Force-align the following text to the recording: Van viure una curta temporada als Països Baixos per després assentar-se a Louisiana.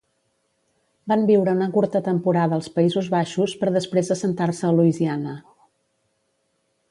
Van 1.11 1.25
viure 1.31 1.53
una 1.57 1.67
curta 1.75 2.01
temporada 2.07 2.57
als 2.59 2.71
Països 2.79 3.11
Baixos 3.15 3.53
per 3.63 3.69
després 3.75 4.11
assentar-se 4.17 4.67
a 4.69 4.75
Louisiana. 4.79 5.35